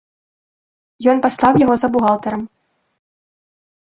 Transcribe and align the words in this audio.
Ён 1.13 1.17
паслаў 1.25 1.53
яго 1.63 1.75
за 1.81 1.87
бухгалтарам. 1.95 2.41